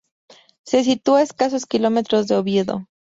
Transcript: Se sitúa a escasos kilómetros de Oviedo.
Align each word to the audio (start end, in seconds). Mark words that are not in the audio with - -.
Se 0.65 0.83
sitúa 0.83 1.19
a 1.19 1.21
escasos 1.21 1.67
kilómetros 1.67 2.27
de 2.27 2.35
Oviedo. 2.35 2.87